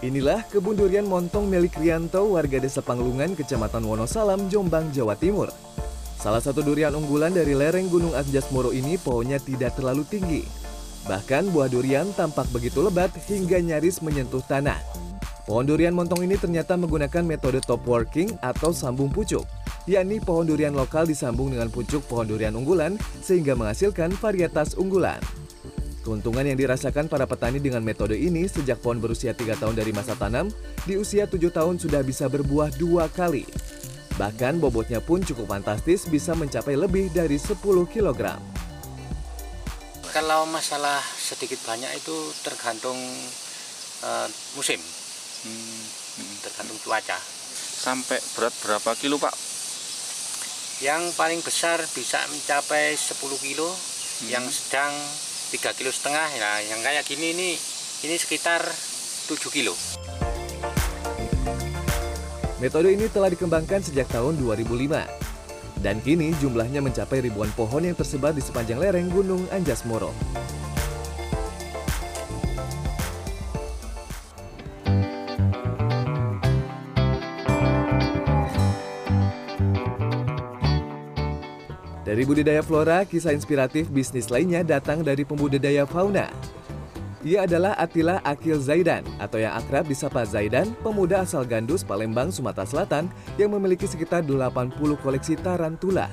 Inilah 0.00 0.48
kebun 0.48 0.80
durian 0.80 1.04
montong 1.04 1.44
milik 1.44 1.76
Rianto, 1.76 2.32
warga 2.32 2.56
desa 2.56 2.80
Panglungan, 2.80 3.36
kecamatan 3.36 3.84
Wonosalam, 3.84 4.48
Jombang, 4.48 4.88
Jawa 4.96 5.12
Timur. 5.12 5.52
Salah 6.16 6.40
satu 6.40 6.64
durian 6.64 6.96
unggulan 6.96 7.36
dari 7.36 7.52
lereng 7.52 7.84
Gunung 7.92 8.16
Anjas-Moro 8.16 8.72
ini 8.72 8.96
pohonnya 8.96 9.36
tidak 9.36 9.76
terlalu 9.76 10.08
tinggi. 10.08 10.48
Bahkan 11.04 11.52
buah 11.52 11.68
durian 11.68 12.08
tampak 12.16 12.48
begitu 12.48 12.80
lebat 12.80 13.12
hingga 13.28 13.60
nyaris 13.60 14.00
menyentuh 14.00 14.40
tanah. 14.40 14.80
Pohon 15.44 15.68
durian 15.68 15.92
montong 15.92 16.24
ini 16.24 16.40
ternyata 16.40 16.80
menggunakan 16.80 17.20
metode 17.20 17.60
top 17.60 17.84
working 17.84 18.32
atau 18.40 18.72
sambung 18.72 19.12
pucuk, 19.12 19.44
yakni 19.84 20.16
pohon 20.16 20.48
durian 20.48 20.72
lokal 20.72 21.04
disambung 21.04 21.52
dengan 21.52 21.68
pucuk 21.68 22.00
pohon 22.08 22.24
durian 22.24 22.56
unggulan 22.56 22.96
sehingga 23.20 23.52
menghasilkan 23.52 24.16
varietas 24.16 24.80
unggulan. 24.80 25.20
Keuntungan 26.10 26.42
yang 26.42 26.58
dirasakan 26.58 27.06
para 27.06 27.22
petani 27.22 27.62
dengan 27.62 27.86
metode 27.86 28.18
ini 28.18 28.42
sejak 28.50 28.82
pohon 28.82 28.98
berusia 28.98 29.30
3 29.30 29.62
tahun 29.62 29.78
dari 29.78 29.94
masa 29.94 30.18
tanam, 30.18 30.50
di 30.82 30.98
usia 30.98 31.30
7 31.30 31.38
tahun 31.54 31.78
sudah 31.78 32.02
bisa 32.02 32.26
berbuah 32.26 32.74
dua 32.82 33.06
kali. 33.06 33.46
Bahkan 34.18 34.58
bobotnya 34.58 34.98
pun 34.98 35.22
cukup 35.22 35.54
fantastis 35.54 36.10
bisa 36.10 36.34
mencapai 36.34 36.74
lebih 36.74 37.14
dari 37.14 37.38
10 37.38 37.54
kg. 37.62 38.42
Kalau 40.10 40.50
masalah 40.50 40.98
sedikit 41.14 41.62
banyak 41.62 41.94
itu 41.94 42.16
tergantung 42.42 42.98
uh, 44.02 44.26
musim, 44.58 44.82
Hmm, 45.46 46.34
tergantung 46.42 46.74
cuaca. 46.82 47.22
Sampai 47.86 48.18
berat 48.34 48.50
berapa 48.66 48.98
kilo 48.98 49.14
Pak? 49.22 49.30
Yang 50.82 51.14
paling 51.14 51.38
besar 51.38 51.78
bisa 51.94 52.18
mencapai 52.34 52.98
10 52.98 53.14
kilo, 53.46 53.70
yang 54.26 54.42
sedang 54.50 54.90
tiga 55.50 55.74
kilo 55.74 55.90
setengah. 55.90 56.30
Ya, 56.38 56.50
yang 56.70 56.80
kayak 56.80 57.02
gini 57.02 57.34
ini 57.34 57.50
ini 58.06 58.16
sekitar 58.16 58.62
7 59.26 59.36
kilo. 59.52 59.74
Metode 62.62 62.92
ini 62.92 63.10
telah 63.10 63.28
dikembangkan 63.32 63.84
sejak 63.84 64.06
tahun 64.08 64.38
2005. 64.38 65.04
Dan 65.80 65.96
kini 66.04 66.36
jumlahnya 66.36 66.84
mencapai 66.84 67.24
ribuan 67.24 67.48
pohon 67.56 67.88
yang 67.88 67.96
tersebar 67.96 68.36
di 68.36 68.44
sepanjang 68.44 68.76
lereng 68.76 69.08
Gunung 69.08 69.48
Anjas-Moro. 69.48 70.12
Dari 82.10 82.26
budidaya 82.26 82.58
flora, 82.58 83.06
kisah 83.06 83.30
inspiratif 83.30 83.86
bisnis 83.86 84.34
lainnya 84.34 84.66
datang 84.66 85.06
dari 85.06 85.22
pembudidaya 85.22 85.86
fauna. 85.86 86.26
Ia 87.22 87.46
adalah 87.46 87.78
Atila 87.78 88.18
Akil 88.26 88.58
Zaidan 88.58 89.06
atau 89.22 89.38
yang 89.38 89.54
akrab 89.54 89.86
disapa 89.86 90.26
Zaidan, 90.26 90.74
pemuda 90.82 91.22
asal 91.22 91.46
Gandus, 91.46 91.86
Palembang, 91.86 92.34
Sumatera 92.34 92.66
Selatan 92.66 93.06
yang 93.38 93.54
memiliki 93.54 93.86
sekitar 93.86 94.26
80 94.26 94.74
koleksi 94.98 95.38
tarantula. 95.38 96.10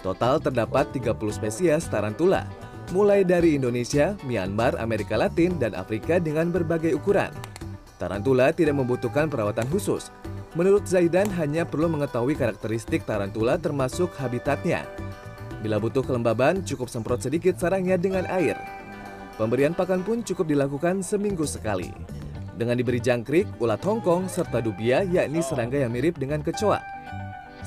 Total 0.00 0.40
terdapat 0.40 0.88
30 0.96 1.36
spesies 1.36 1.84
tarantula, 1.84 2.48
mulai 2.96 3.28
dari 3.28 3.60
Indonesia, 3.60 4.16
Myanmar, 4.24 4.80
Amerika 4.80 5.20
Latin, 5.20 5.60
dan 5.60 5.76
Afrika 5.76 6.16
dengan 6.16 6.48
berbagai 6.48 6.96
ukuran. 6.96 7.49
Tarantula 8.00 8.48
tidak 8.56 8.80
membutuhkan 8.80 9.28
perawatan 9.28 9.68
khusus. 9.68 10.08
Menurut 10.56 10.88
Zaidan 10.88 11.28
hanya 11.36 11.68
perlu 11.68 11.92
mengetahui 11.92 12.32
karakteristik 12.32 13.04
tarantula 13.04 13.60
termasuk 13.60 14.08
habitatnya. 14.16 14.88
Bila 15.60 15.76
butuh 15.76 16.00
kelembaban, 16.00 16.64
cukup 16.64 16.88
semprot 16.88 17.20
sedikit 17.20 17.60
sarangnya 17.60 18.00
dengan 18.00 18.24
air. 18.32 18.56
Pemberian 19.36 19.76
pakan 19.76 20.00
pun 20.00 20.24
cukup 20.24 20.48
dilakukan 20.48 21.04
seminggu 21.04 21.44
sekali. 21.44 21.92
Dengan 22.56 22.80
diberi 22.80 23.04
jangkrik, 23.04 23.60
ulat 23.60 23.84
Hongkong, 23.84 24.32
serta 24.32 24.64
dubia 24.64 25.04
yakni 25.04 25.44
serangga 25.44 25.84
yang 25.84 25.92
mirip 25.92 26.16
dengan 26.16 26.40
kecoa. 26.40 26.80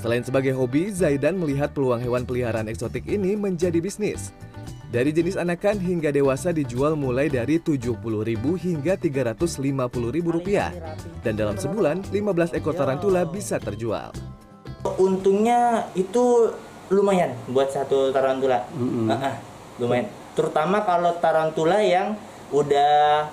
Selain 0.00 0.24
sebagai 0.24 0.56
hobi, 0.56 0.88
Zaidan 0.88 1.36
melihat 1.36 1.76
peluang 1.76 2.00
hewan 2.00 2.24
peliharaan 2.24 2.72
eksotik 2.72 3.04
ini 3.04 3.36
menjadi 3.36 3.78
bisnis. 3.84 4.32
Dari 4.92 5.08
jenis 5.08 5.40
anakan 5.40 5.80
hingga 5.80 6.12
dewasa 6.12 6.52
dijual 6.52 6.92
mulai 6.92 7.32
dari 7.32 7.56
Rp70.000 7.56 8.44
hingga 8.44 8.92
Rp350.000 9.00 10.26
rupiah. 10.28 10.68
Dan 11.24 11.40
dalam 11.40 11.56
sebulan, 11.56 12.12
15 12.12 12.52
ekor 12.52 12.76
tarantula 12.76 13.24
bisa 13.24 13.56
terjual. 13.56 14.12
Untungnya 15.00 15.88
itu 15.96 16.52
lumayan 16.92 17.32
buat 17.48 17.72
satu 17.72 18.12
tarantula. 18.12 18.68
Ah, 19.08 19.32
ah, 19.32 19.34
lumayan. 19.80 20.12
Terutama 20.36 20.84
kalau 20.84 21.16
tarantula 21.24 21.80
yang 21.80 22.12
udah 22.52 23.32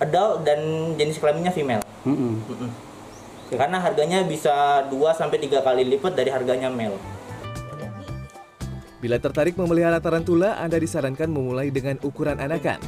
adult 0.00 0.40
dan 0.48 0.60
jenis 0.96 1.20
kelaminnya 1.20 1.52
female. 1.52 1.84
Mm-mm. 2.08 2.40
Karena 3.52 3.78
harganya 3.78 4.24
bisa 4.24 4.88
2 4.88 4.96
sampai 5.14 5.36
3 5.36 5.60
kali 5.60 5.84
lipat 5.84 6.16
dari 6.16 6.32
harganya 6.32 6.72
male. 6.72 6.96
Bila 9.04 9.20
tertarik 9.20 9.60
memelihara 9.60 10.00
tarantula, 10.00 10.56
Anda 10.56 10.80
disarankan 10.80 11.28
memulai 11.28 11.68
dengan 11.68 12.00
ukuran 12.00 12.40
anakan 12.40 12.80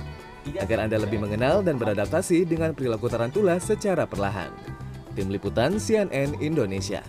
agar 0.57 0.89
Anda 0.89 0.97
lebih 0.97 1.21
mengenal 1.21 1.61
dan 1.61 1.77
beradaptasi 1.77 2.49
dengan 2.49 2.73
perilaku 2.73 3.13
tarantula 3.13 3.61
secara 3.61 4.09
perlahan. 4.09 4.49
Tim 5.13 5.29
Liputan 5.29 5.77
CNN 5.77 6.41
Indonesia 6.41 7.05